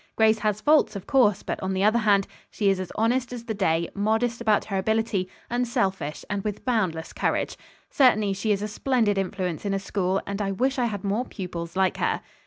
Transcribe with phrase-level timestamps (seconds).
[0.15, 3.43] "Grace has faults, of course, but on the other hand, she is as honest as
[3.45, 7.55] the day, modest about her ability, unselfish and with boundless courage.
[7.91, 11.25] Certainly she is a splendid influence in a school, and I wish I had more
[11.25, 12.21] pupils like her."